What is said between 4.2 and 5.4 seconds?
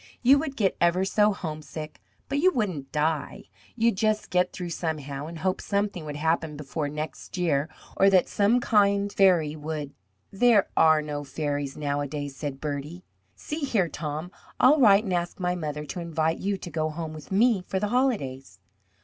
get through somehow, and